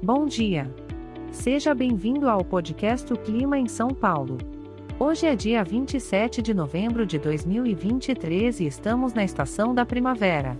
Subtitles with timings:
[0.00, 0.72] Bom dia.
[1.32, 4.38] Seja bem-vindo ao podcast O Clima em São Paulo.
[4.96, 10.56] Hoje é dia 27 de novembro de 2023 e estamos na estação da primavera.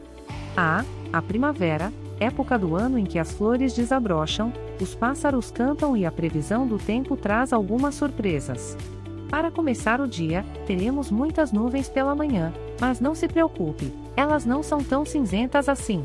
[0.56, 6.04] Ah, a primavera, época do ano em que as flores desabrocham, os pássaros cantam e
[6.04, 8.76] a previsão do tempo traz algumas surpresas.
[9.30, 14.64] Para começar o dia, teremos muitas nuvens pela manhã, mas não se preocupe, elas não
[14.64, 16.02] são tão cinzentas assim.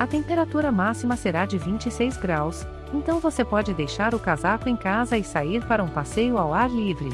[0.00, 5.18] A temperatura máxima será de 26 graus, então você pode deixar o casaco em casa
[5.18, 7.10] e sair para um passeio ao ar livre.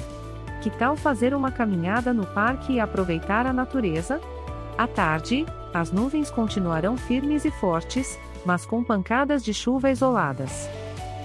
[0.63, 4.21] Que tal fazer uma caminhada no parque e aproveitar a natureza?
[4.79, 5.45] À tarde,
[5.75, 10.71] as nuvens continuarão firmes e fortes, mas com pancadas de chuva isoladas.